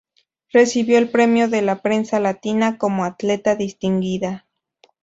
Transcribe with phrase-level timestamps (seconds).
[0.51, 4.47] Recibió el Premio de la Prensa Latina como atleta distinguida.